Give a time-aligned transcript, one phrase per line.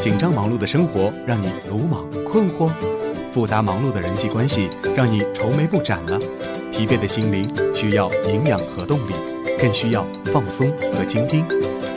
[0.00, 2.70] 紧张忙碌的生活让你鲁莽困惑，
[3.34, 6.18] 复杂忙碌的人际关系让你愁眉不展了，
[6.72, 9.12] 疲惫的心灵需要营养和动力，
[9.60, 11.44] 更需要放松和倾听。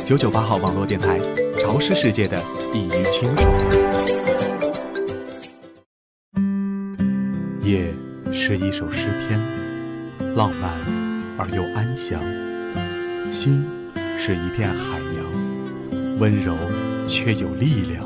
[0.03, 1.17] 九九八号网络电台，
[1.57, 2.37] 潮湿世界的
[2.73, 3.49] 一隅清爽。
[7.61, 7.85] 夜
[8.33, 9.39] 是一首诗篇，
[10.35, 10.69] 浪漫
[11.37, 12.19] 而又安详；
[13.31, 13.65] 心
[14.17, 16.53] 是一片海洋，温柔
[17.13, 18.03] 却有力量。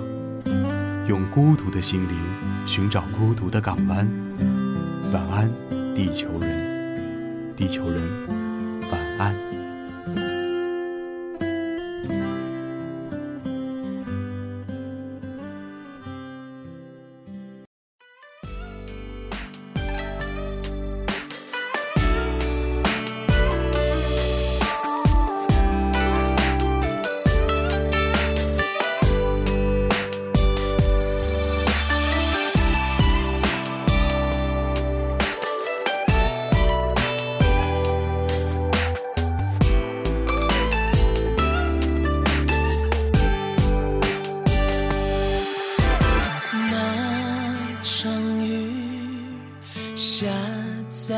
[1.07, 2.17] 用孤独的心灵
[2.65, 4.05] 寻找孤独的港湾。
[5.13, 5.49] 晚安，
[5.95, 8.01] 地球人，地球人，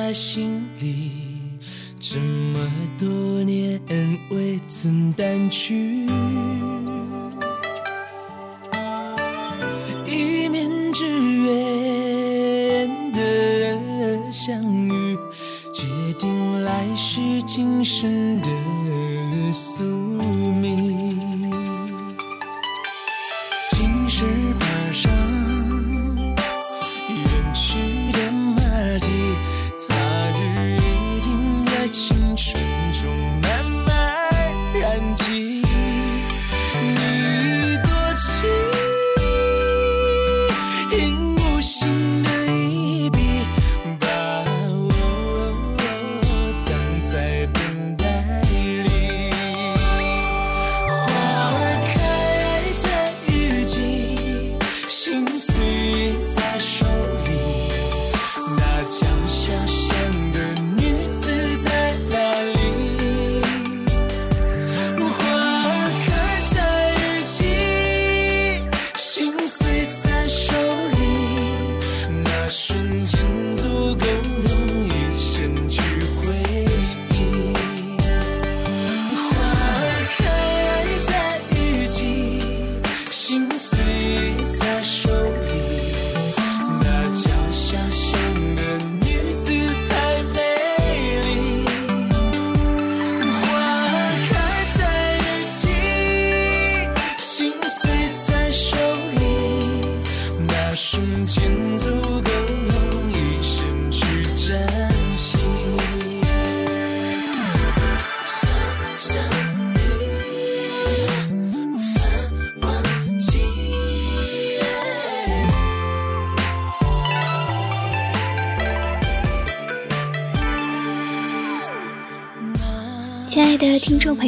[0.10, 1.12] 在心里
[2.00, 2.60] 这么
[2.98, 3.08] 多
[3.44, 3.80] 年
[4.32, 6.08] 未曾淡去，
[10.08, 15.16] 一面之缘的相遇，
[15.72, 15.86] 决
[16.18, 18.50] 定来世今生的
[19.54, 20.09] 宿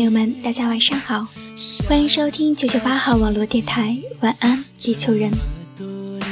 [0.01, 1.27] 朋友们，大家晚上好，
[1.87, 5.29] 欢迎收听九九八号网络电台，晚安，地球人，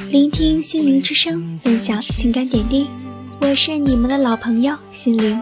[0.09, 2.87] 聆听心灵之声，分享情感点滴，
[3.39, 5.39] 我是你们的老朋友心灵。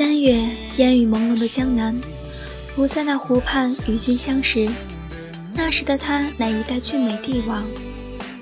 [0.00, 0.42] 三月，
[0.78, 1.94] 烟雨朦胧的江南，
[2.78, 4.66] 吾在那湖畔与君相识。
[5.52, 7.62] 那时的他乃一代俊美帝王，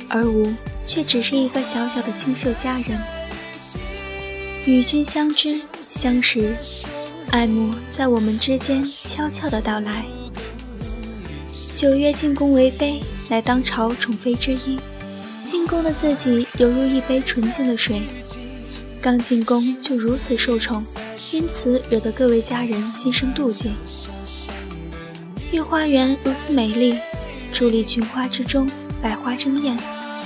[0.08, 0.54] 而吾
[0.86, 2.96] 却只是一个小小的清秀佳人。
[4.66, 6.54] 与君相知相识，
[7.32, 10.04] 爱慕在我们之间悄悄的到来。
[11.74, 14.78] 九月进宫为妃，乃当朝宠妃之一。
[15.44, 18.02] 进宫的自己犹如一杯纯净的水，
[19.00, 20.84] 刚进宫就如此受宠，
[21.30, 23.72] 因此惹得各位家人心生妒忌。
[25.52, 26.98] 御花园如此美丽，
[27.52, 28.68] 伫立群花之中，
[29.02, 29.76] 百花争艳，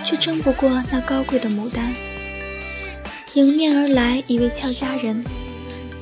[0.04, 1.94] 却争不过那高贵的牡丹。
[3.34, 5.25] 迎面而来一位俏佳人，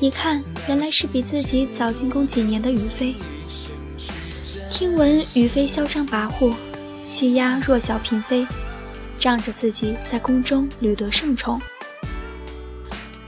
[0.00, 3.14] 一看原来是比自己早进宫几年的雨妃。
[4.70, 6.55] 听闻雨妃嚣张跋扈，
[7.05, 8.47] 欺压弱小嫔妃，
[9.19, 11.61] 仗着自己在宫中屡得圣宠，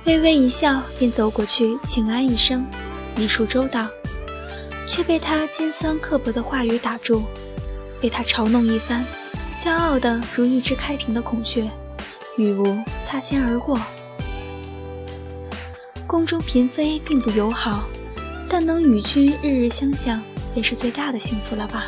[0.05, 2.67] 微微一笑，便走过去请安一声，
[3.17, 3.89] 礼数周到。
[4.89, 7.23] 却被他尖酸刻薄的话语打住，
[8.01, 9.03] 被他嘲弄一番，
[9.59, 11.71] 骄傲的如一只开屏的孔雀，
[12.37, 13.81] 与吾擦肩而过。
[16.07, 17.89] 宫中嫔妃并不友好，
[18.51, 20.21] 但能与君日日相向，
[20.53, 21.87] 便是最大的幸福了吧？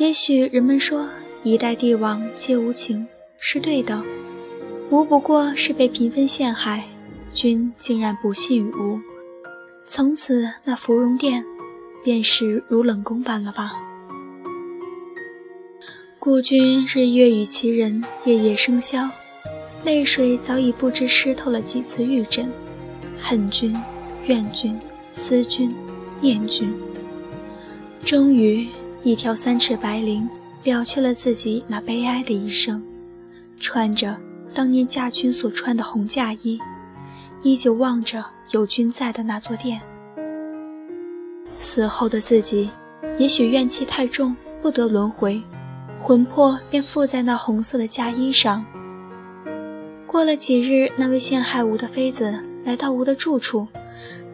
[0.00, 1.06] 也许人们说
[1.42, 3.06] 一代帝王皆无情，
[3.38, 4.02] 是对的。
[4.88, 6.88] 吾不过是被嫔妃陷害，
[7.34, 8.98] 君竟然不信于吾，
[9.84, 11.44] 从此那芙蓉殿
[12.02, 13.72] 便是如冷宫般了吧？
[16.18, 19.06] 故君日月与其人，夜夜笙箫，
[19.84, 22.50] 泪水早已不知湿透了几次玉枕，
[23.20, 23.76] 恨君、
[24.24, 24.80] 怨君、
[25.12, 25.70] 思君、
[26.22, 26.72] 念君，
[28.02, 28.66] 终于
[29.02, 30.26] 一条三尺白绫
[30.64, 32.82] 了却了自己那悲哀的一生，
[33.58, 34.16] 穿着。
[34.52, 36.58] 当年嫁君所穿的红嫁衣，
[37.42, 39.80] 依旧望着有君在的那座殿。
[41.56, 42.68] 死后的自己，
[43.16, 45.40] 也许怨气太重，不得轮回，
[46.00, 48.64] 魂魄便附在那红色的嫁衣上。
[50.04, 53.68] 过了几日，那位陷害吾的妃子来到吾的住处，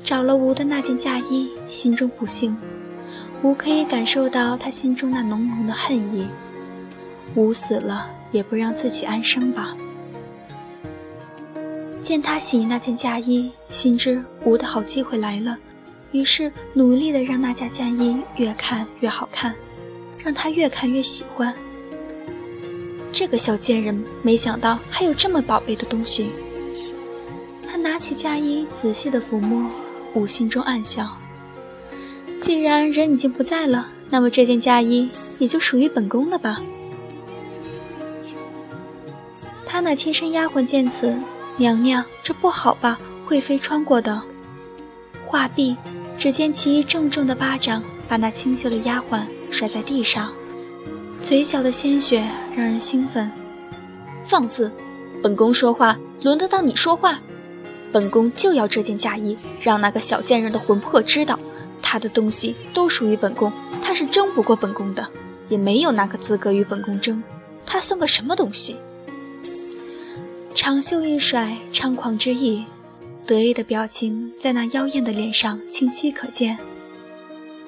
[0.03, 2.57] 找了吾的那件嫁衣，心中不幸。
[3.47, 6.27] 吾可以感受到他心中那浓浓的恨意。
[7.37, 9.77] 吾死了，也不让自己安生吧。
[12.03, 15.57] 见他洗那件嫁衣，心知吾的好机会来了，
[16.11, 19.55] 于是努力的让那件嫁衣越看越好看，
[20.25, 21.55] 让他越看越喜欢。
[23.13, 26.31] 这个小贱人没想到还有这么宝贝的东西。
[27.71, 29.71] 他拿起嫁衣仔细的抚摸，
[30.15, 31.17] 吴心中暗笑：
[32.41, 36.61] 既然人已经不在了，那么这件嫁衣也就属于本宫了吧。
[39.65, 41.15] 他那贴身丫鬟见此。
[41.59, 42.99] 娘娘，这不好吧？
[43.27, 44.23] 贵妃穿过的。
[45.27, 45.75] 话毕，
[46.19, 50.31] 只见其一重重的巴掌把那清秀的丫鬟甩在地上，
[51.23, 53.31] 嘴角的鲜血让人兴奋。
[54.27, 54.71] 放肆！
[55.23, 57.19] 本宫说话轮得到你说话？
[57.91, 61.39] 本宫就要这件嫁衣，让那个小贱人的魂魄知道，
[61.89, 65.07] 她的东西都属于本宫，她是争不过本宫的，
[65.49, 67.23] 也没有那个资格与本宫争。
[67.65, 68.77] 她算个什么东西？
[70.53, 72.65] 长袖一甩，猖狂之意，
[73.25, 76.59] 得意的表情在那妖艳的脸上清晰可见。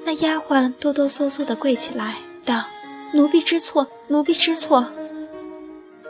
[0.05, 2.65] 那丫鬟哆哆嗦嗦地跪起来，道
[3.15, 4.93] ：“奴婢知错，奴婢知错。”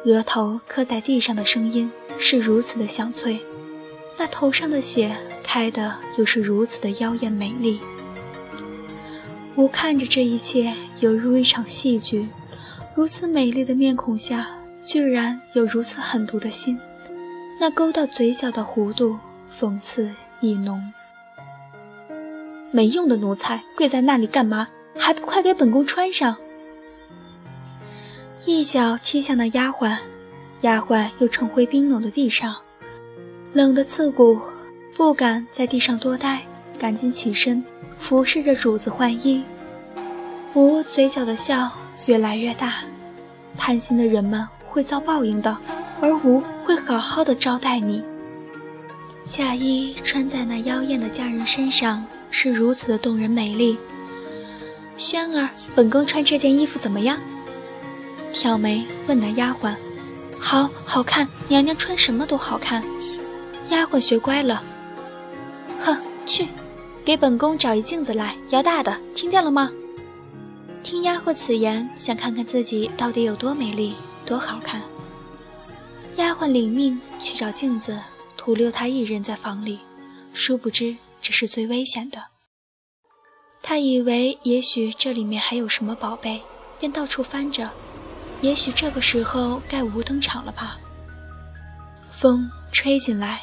[0.07, 3.39] 额头磕在地上的声音是如此的响脆，
[4.17, 7.81] 那头上的血开的又是如此的妖艳美丽。
[9.59, 12.29] 我看着这一切，犹如一场戏剧。
[12.95, 14.47] 如此美丽的面孔下。
[14.85, 16.79] 居然有如此狠毒的心，
[17.61, 19.19] 那勾到嘴角的弧度，
[19.61, 20.11] 讽刺
[20.41, 20.81] 意浓。
[22.71, 24.69] 没用的奴才，跪在那里干嘛？
[24.97, 26.39] 还不快给本宫穿上！
[28.47, 29.99] 一脚踢向那丫鬟，
[30.63, 32.57] 丫鬟又重回冰冷的地上，
[33.53, 34.41] 冷得刺骨，
[34.97, 36.41] 不敢在地上多待，
[36.79, 37.63] 赶紧起身，
[37.99, 39.43] 服侍着主子换衣。
[40.55, 41.71] 吾嘴角的笑
[42.07, 42.75] 越来越大，
[43.57, 44.47] 贪心的人们。
[44.71, 45.57] 会遭报应的，
[45.99, 48.05] 而吾会好好的招待你。
[49.25, 53.79] 嫁衣穿在那妖艳的佳人身上，是如此的动人美丽。
[54.99, 57.19] 轩儿，本宫穿这件衣服怎么样？
[58.31, 59.75] 挑眉问那丫鬟。
[60.39, 62.85] 好，好看，娘娘穿什么都好看。
[63.71, 64.63] 丫鬟学乖了。
[65.81, 66.47] 哼，去，
[67.09, 69.73] 给本宫找一镜子来，要大的，听见了吗？
[70.83, 73.97] 听丫鬟此言，想看看自己到底有多美丽。
[74.27, 74.83] 多好看！
[76.17, 77.99] 丫鬟领命去找镜子，
[78.37, 79.81] 徒留她一人在房里。
[80.35, 82.23] 殊不知这是最危险的。
[83.63, 86.43] 她以为也许这里面还有什么宝贝，
[86.79, 87.71] 便到处翻着。
[88.43, 90.79] 也许这个时候该无登场了吧？
[92.11, 93.41] 风吹进来，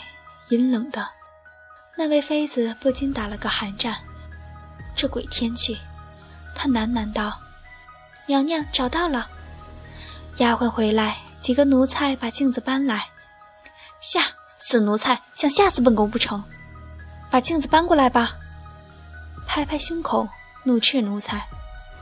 [0.49, 1.03] 阴冷的。
[1.97, 3.95] 那位妃子不禁打了个寒战。
[4.95, 5.77] 这鬼天气，
[6.53, 7.41] 她喃喃道
[8.27, 9.29] ：“娘娘找到了。”
[10.37, 13.05] 丫鬟回来，几个奴才把镜子搬来。
[14.01, 14.21] 吓
[14.57, 16.43] 死奴才，想吓死本宫不成？
[17.31, 18.33] 把镜子搬过来吧。
[19.47, 20.27] 拍拍胸口，
[20.63, 21.47] 怒斥奴才，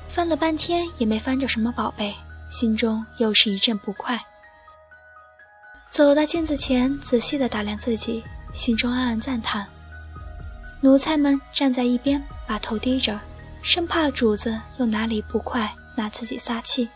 [0.10, 2.16] 翻了半天也没翻着什么宝贝，
[2.50, 4.20] 心中又是一阵不快。
[5.90, 8.24] 走到镜子前，仔细的打量自己，
[8.54, 9.68] 心中暗暗赞叹。
[10.84, 13.18] 奴才们站在一边，把头低着，
[13.62, 16.90] 生怕主子又哪里不快，拿自己撒气。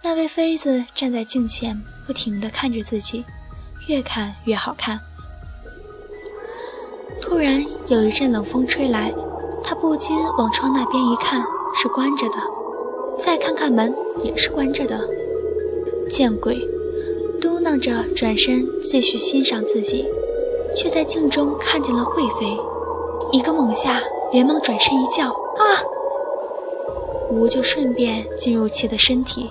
[0.00, 3.24] 那位妃子站在镜前，不停地看着自己，
[3.88, 5.00] 越看越好看。
[7.20, 9.12] 突然有一阵冷风吹来，
[9.64, 12.36] 她不禁往窗那边一看，是关着的；
[13.18, 14.96] 再看看门，也是关着的。
[16.08, 16.64] 见鬼！
[17.40, 20.06] 嘟囔着，转身继续欣赏自己，
[20.76, 22.56] 却在镜中看见了惠妃。
[23.32, 24.00] 一个猛下，
[24.32, 25.62] 连忙转身一叫：“啊！”
[27.30, 29.50] 吾就顺便进入其的身体。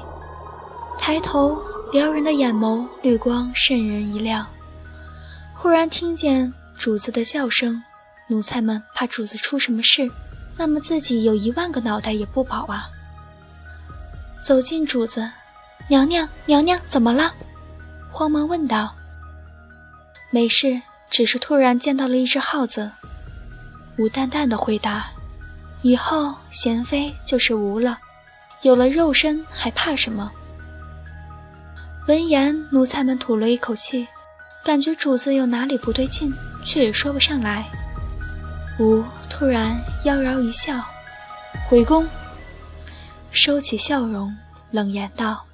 [0.98, 1.62] 抬头，
[1.94, 4.46] 撩人的眼眸绿光渗人一亮。
[5.56, 7.82] 忽然听见主子的叫声，
[8.28, 10.10] 奴才们怕主子出什么事，
[10.58, 12.90] 那么自己有一万个脑袋也不保啊！
[14.42, 15.32] 走近主子，
[15.88, 17.34] 娘娘，娘娘，怎么了？
[18.12, 18.94] 慌忙问道
[20.32, 22.92] ：“没事，只是突然见到了一只耗子。”
[24.00, 25.08] 吴淡淡的回答
[25.84, 28.00] ：“以后贤妃就是吴了，
[28.62, 30.32] 有了肉身还怕什么？”
[32.08, 34.08] 闻言，奴才们吐了一口气，
[34.64, 37.70] 感觉主子有哪里不对劲，却也说不上来。
[38.80, 40.82] 吴突然妖娆一笑
[41.68, 42.08] ：“回宫。”
[43.32, 44.34] 收起笑容，
[44.72, 45.46] 冷言道。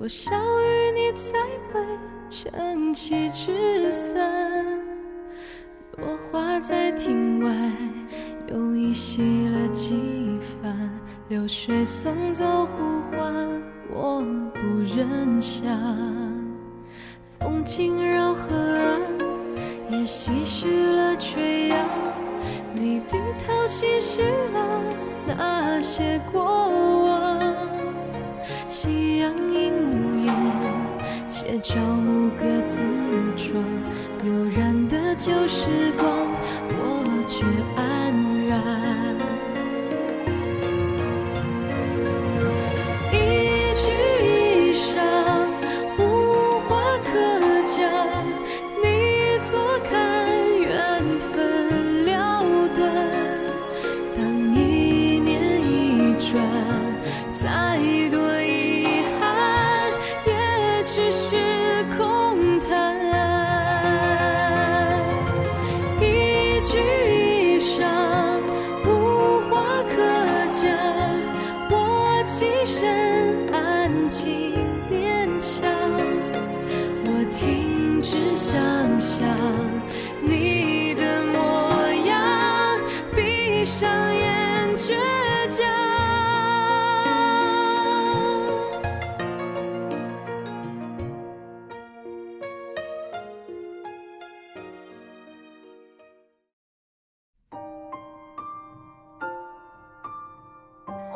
[0.00, 1.38] 多少淤泥才
[1.70, 1.86] 会
[2.30, 4.18] 撑起纸伞。
[5.98, 7.50] 落花在庭外，
[8.48, 10.90] 又依稀了几番。
[11.28, 14.60] 流水送走呼唤，我不
[14.96, 15.68] 忍想。
[17.38, 19.02] 风轻绕河岸，
[19.90, 21.78] 也唏嘘了垂杨。
[22.72, 24.82] 你低头唏嘘了
[25.26, 26.89] 那些过往，
[31.50, 32.84] 且朝暮各自
[33.36, 33.52] 闯。
[34.24, 35.66] 悠然的旧时
[35.98, 36.19] 光，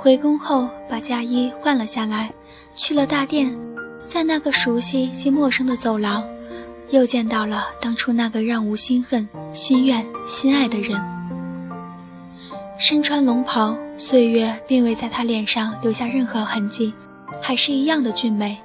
[0.05, 2.31] 回宫后，把嫁衣换了下来，
[2.77, 3.57] 去了大殿，
[4.07, 6.23] 在那个熟悉且陌生的走廊，
[6.91, 11.03] 又见到了当初那个让吾心恨、心怨、心爱的人。
[12.79, 16.93] 身穿龙袍，岁月并未在他脸上留下任何痕迹，
[17.41, 18.59] 还是一样的俊美，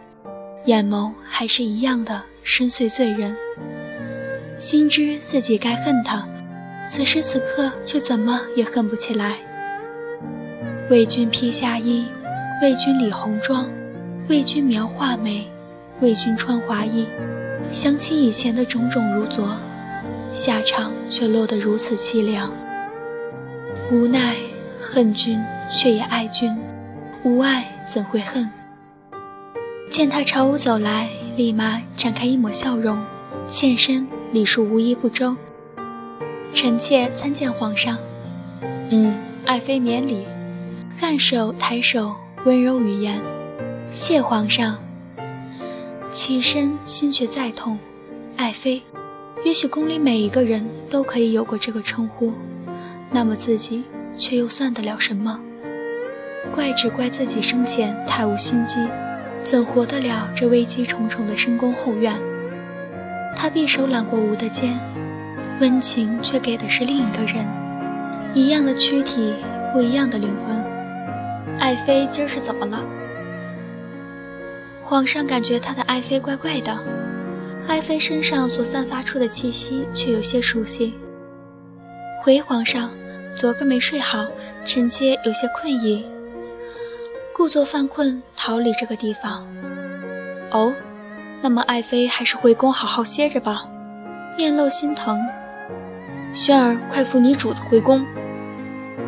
[0.66, 3.34] 眼眸还是一样的深邃醉人。
[4.58, 6.28] 心知自己该恨他，
[6.86, 9.38] 此时此刻却怎么也恨不起来。
[10.90, 12.04] 为君披夏衣，
[12.64, 13.70] 为君理红妆，
[14.28, 15.46] 为君描画眉，
[16.02, 17.06] 为君穿华衣。
[17.72, 19.56] 想起以前的种种如昨，
[20.34, 22.52] 下场却落得如此凄凉。
[23.92, 24.34] 无奈
[24.82, 25.40] 恨君，
[25.72, 26.58] 却也爱君；
[27.24, 28.50] 无爱怎会恨？
[29.92, 33.00] 见他朝吾走来，立马展开一抹笑容，
[33.48, 35.38] 欠身礼数无一不周。
[36.56, 37.96] 臣妾参见皇上。
[38.90, 39.16] 嗯，
[39.46, 40.26] 爱妃免礼。
[41.00, 42.14] 颔首抬手，
[42.44, 43.22] 温柔语言
[43.90, 44.78] ：“谢皇上。”
[46.12, 47.80] 起身，心却再痛。
[48.36, 48.82] 爱妃，
[49.46, 52.34] 也许宫里每一个人都可以有过这个称呼，
[53.12, 53.86] 那么自己
[54.18, 55.40] 却又算得了什么？
[56.54, 58.76] 怪只怪自己生前太无心机，
[59.42, 62.14] 怎活得了这危机重重的深宫后院？
[63.38, 64.78] 他匕首揽过吴的肩，
[65.62, 67.48] 温情却给的是另一个人，
[68.34, 69.34] 一样的躯体，
[69.72, 70.78] 不一样的灵魂。
[71.60, 72.84] 爱妃今儿是怎么了？
[74.82, 76.76] 皇上感觉他的爱妃怪怪的，
[77.68, 80.96] 爱妃身上所散发出的气息却有些熟悉。
[82.24, 82.90] 回皇上，
[83.36, 84.26] 昨个没睡好，
[84.66, 86.06] 臣妾有些困意，
[87.36, 89.46] 故作犯困逃离这个地方。
[90.52, 90.74] 哦，
[91.42, 93.66] 那么爱妃还是回宫好好歇着吧。
[94.38, 95.20] 面露心疼，
[96.34, 98.04] 轩儿，快扶你主子回宫。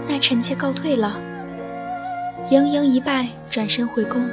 [0.08, 1.20] 那臣妾告退了。
[2.52, 4.30] 盈盈一拜，转身回宫。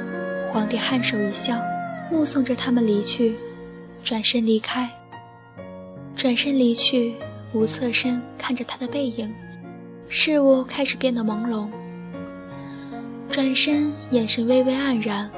[0.51, 1.57] 皇帝颔首一笑，
[2.11, 3.33] 目送着他们离去，
[4.03, 4.89] 转身离开。
[6.17, 7.13] 转身离去，
[7.53, 9.33] 无侧身看着他的背影，
[10.09, 11.69] 事物开始变得朦胧。
[13.31, 15.31] 转身，眼神微微黯然。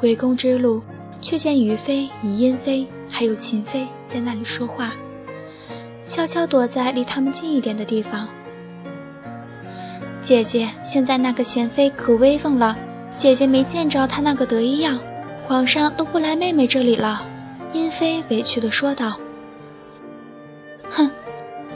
[0.00, 0.82] 回宫之路，
[1.20, 4.92] 却见于妃、宜殷妃还有秦妃在那里说话，
[6.04, 8.28] 悄悄躲在离他们近一点的地方。
[10.28, 12.76] 姐姐，现在那个贤妃可威风了。
[13.16, 15.00] 姐姐没见着她那个得意样，
[15.46, 17.26] 皇上都不来妹妹这里了。
[17.72, 19.18] 殷妃委屈地说道
[20.90, 21.10] ：“哼，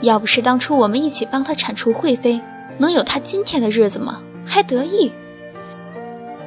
[0.01, 2.39] 要不是当初我们一起帮她铲除惠妃，
[2.77, 4.21] 能有她今天的日子吗？
[4.45, 5.11] 还得意？”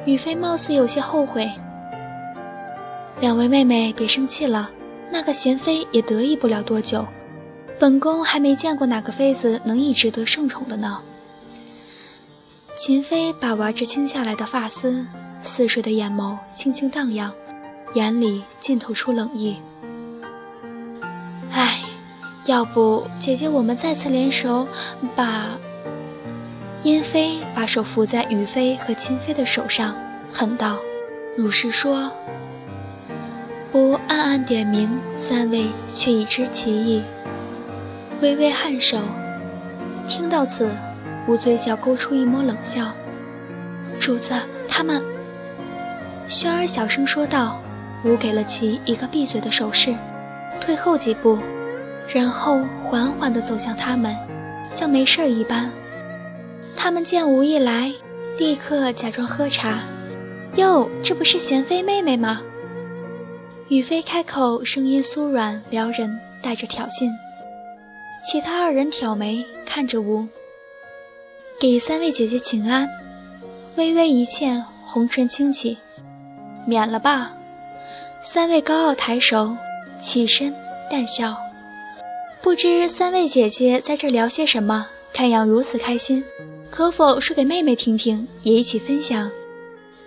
[0.07, 1.51] 雨妃貌似有些后悔。
[3.19, 4.69] 两位妹妹别生气了，
[5.11, 7.05] 那个贤妃也得意不了多久，
[7.77, 11.01] 本宫还没见过哪个妃子能一直得圣宠的呢。
[12.77, 15.03] 秦妃把玩着轻下来的发丝，
[15.41, 17.33] 似水的眼眸轻轻荡漾，
[17.95, 19.57] 眼里浸透出冷意。
[21.51, 21.79] 唉，
[22.45, 24.67] 要不姐姐我们再次联手，
[25.15, 25.45] 把……
[26.83, 29.95] 殷妃把手扶在雨妃和秦妃的手上，
[30.31, 30.77] 狠道
[31.35, 32.11] ：“如是说，
[33.71, 37.01] 不暗暗点名，三位却已知其意。”
[38.21, 38.99] 微微颔首，
[40.07, 40.69] 听到此。
[41.27, 42.91] 吴嘴角勾出一抹冷笑，
[43.99, 44.33] 主子，
[44.67, 45.03] 他们。
[46.27, 47.61] 轩儿小声说道。
[48.05, 49.93] 吴给了其一个闭嘴的手势，
[50.61, 51.39] 退后几步，
[52.07, 54.15] 然后缓缓地走向他们，
[54.69, 55.69] 像没事一般。
[56.75, 57.91] 他们见吴一来，
[58.37, 59.79] 立刻假装喝茶。
[60.57, 62.43] 哟，这不是贤妃妹妹吗？
[63.67, 67.11] 雨菲开口，声音酥软撩人，带着挑衅。
[68.23, 70.25] 其他二人挑眉看着吴。
[71.59, 72.87] 给三位姐姐请安，
[73.77, 75.75] 微微一欠，红唇轻启，
[76.67, 77.33] 免了吧。
[78.23, 79.57] 三位高傲抬手，
[79.99, 80.53] 起身
[80.87, 81.35] 淡笑。
[82.43, 84.85] 不知三位姐姐在这聊些什么？
[85.11, 86.23] 看样如此开心，
[86.69, 89.31] 可否说给妹妹听听，也一起分享？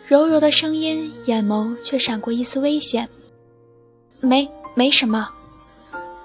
[0.06, 3.08] 柔柔的声音，眼眸却闪过一丝危险。
[4.20, 5.28] 没，没什么。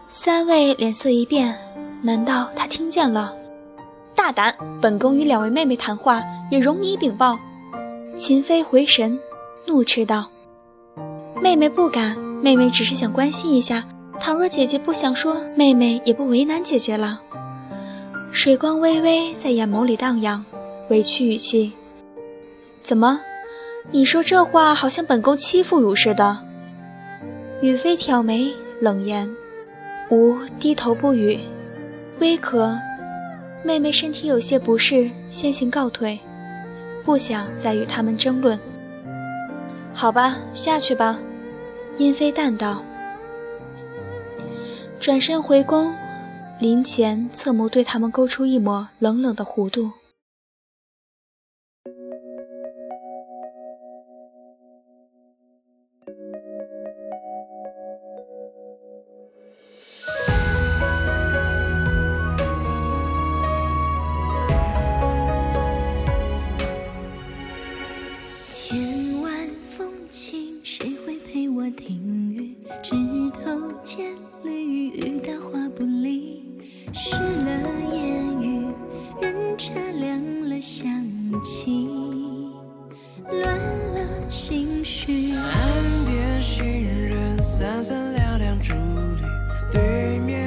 [0.08, 1.58] 三位脸色一变，
[2.04, 3.36] 难道他听见了？
[4.15, 4.56] 大胆！
[4.82, 7.38] 本宫与两位妹妹谈话，也容你禀报。
[8.15, 9.19] 秦妃回神，
[9.67, 10.32] 怒斥道
[11.43, 13.84] ：“妹妹不敢，妹妹只是想关心一下。
[14.19, 17.21] 倘若姐姐不想说，妹妹也不为难姐姐了。”
[18.32, 20.43] 水光微微在眼眸里荡漾，
[20.89, 21.73] 委屈语气
[22.82, 23.19] ：“怎么？
[23.91, 26.38] 你说这话好像本宫欺负汝似的。”
[27.62, 28.49] 雨妃挑眉，
[28.80, 29.30] 冷言
[30.10, 31.39] ：“吾低头不语，
[32.19, 32.78] 微咳。”
[33.65, 36.19] 妹妹身体有些不适，先行告退，
[37.04, 38.60] 不想再与他们争论。
[39.91, 41.19] 好吧，下去吧。
[41.97, 42.84] 殷妃淡道，
[44.99, 45.91] 转身回宫，
[46.60, 49.91] 临前侧眸对他们勾出一抹冷冷的弧度。
[85.34, 89.22] 岸边行人三三两两，伫立
[89.72, 90.46] 对面。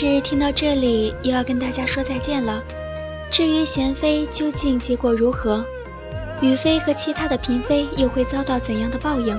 [0.00, 2.64] 是听到这里，又要跟大家说再见了。
[3.30, 5.62] 至于贤妃究竟结果如何，
[6.40, 9.38] 雨妃和其他的嫔妃又会遭到怎样的报应？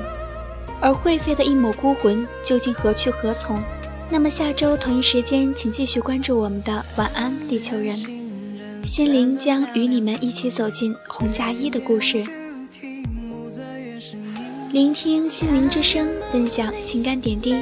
[0.80, 3.60] 而惠妃的一抹孤魂究竟何去何从？
[4.08, 7.98] 那么下周同一时间，请继续关注我们的晚安地球人，
[8.84, 12.24] 心灵将与你们一起走进红嫁衣的故事，
[14.72, 17.56] 聆听心灵之声，分享情感点滴。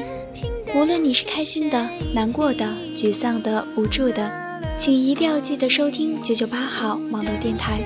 [0.76, 4.32] 无论你是开心的、难过的、沮丧的、无助的，
[4.78, 7.80] 请一定要记得收听九九八号网络电台，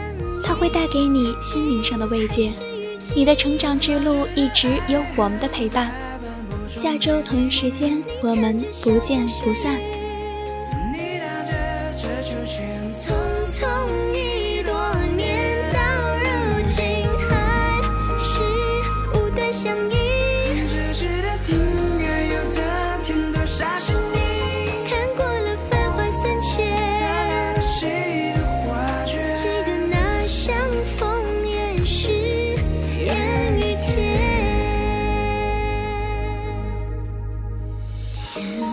[0.43, 2.51] 它会带给你心灵上的慰藉。
[3.15, 5.91] 你的成长之路一直有我们的陪伴。
[6.67, 9.79] 下周同一时间，我们不见不散。
[38.43, 38.72] 天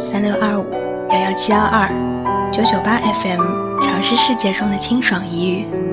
[0.00, 0.66] 三六二五
[1.10, 1.88] 幺幺七幺二
[2.52, 3.40] 九九八 FM，
[3.84, 5.91] 尝试世界中的清爽一隅。